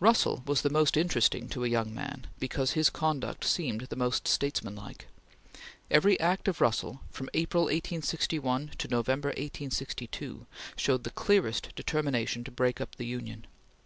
Russell 0.00 0.42
was 0.46 0.62
the 0.62 0.70
most 0.70 0.96
interesting 0.96 1.46
to 1.50 1.62
a 1.62 1.68
young 1.68 1.92
man 1.94 2.26
because 2.38 2.70
his 2.72 2.88
conduct 2.88 3.44
seemed 3.44 3.94
most 3.94 4.26
statesmanlike. 4.26 5.08
Every 5.90 6.18
act 6.18 6.48
of 6.48 6.62
Russell, 6.62 7.02
from 7.10 7.28
April, 7.34 7.64
1861, 7.64 8.70
to 8.78 8.88
November, 8.88 9.28
1862, 9.28 10.46
showed 10.76 11.04
the 11.04 11.10
clearest 11.10 11.74
determination 11.76 12.44
to 12.44 12.50
break 12.50 12.80
up 12.80 12.94
the 12.96 13.04
Union. 13.04 13.46